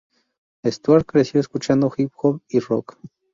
[0.65, 2.97] Stuart creció escuchando hip hop y rock.